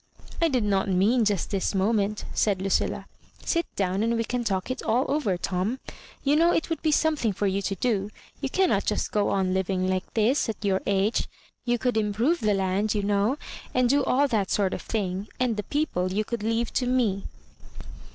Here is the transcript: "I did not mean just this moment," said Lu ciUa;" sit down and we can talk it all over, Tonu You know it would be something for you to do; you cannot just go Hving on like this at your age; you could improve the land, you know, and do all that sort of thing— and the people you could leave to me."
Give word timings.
"I 0.41 0.47
did 0.47 0.63
not 0.63 0.89
mean 0.89 1.25
just 1.25 1.51
this 1.51 1.75
moment," 1.75 2.25
said 2.33 2.59
Lu 2.59 2.69
ciUa;" 2.69 3.05
sit 3.45 3.67
down 3.75 4.01
and 4.01 4.15
we 4.17 4.23
can 4.23 4.43
talk 4.43 4.71
it 4.71 4.81
all 4.81 5.05
over, 5.07 5.37
Tonu 5.37 5.77
You 6.23 6.35
know 6.35 6.51
it 6.51 6.71
would 6.71 6.81
be 6.81 6.91
something 6.91 7.33
for 7.33 7.45
you 7.45 7.61
to 7.61 7.75
do; 7.75 8.09
you 8.41 8.49
cannot 8.49 8.83
just 8.85 9.11
go 9.11 9.25
Hving 9.25 9.83
on 9.83 9.87
like 9.89 10.11
this 10.15 10.49
at 10.49 10.65
your 10.65 10.81
age; 10.87 11.27
you 11.65 11.77
could 11.77 11.97
improve 11.97 12.39
the 12.39 12.55
land, 12.55 12.95
you 12.95 13.03
know, 13.03 13.37
and 13.75 13.87
do 13.87 14.03
all 14.03 14.27
that 14.29 14.49
sort 14.49 14.73
of 14.73 14.81
thing— 14.81 15.27
and 15.39 15.55
the 15.55 15.61
people 15.61 16.11
you 16.11 16.23
could 16.25 16.41
leave 16.41 16.73
to 16.73 16.87
me." 16.87 17.25